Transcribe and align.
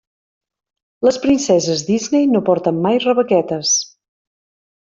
Les 1.07 1.19
princeses 1.25 1.85
Disney 1.91 2.25
no 2.31 2.43
porten 2.49 2.83
mai 2.89 3.01
rebequetes. 3.07 3.79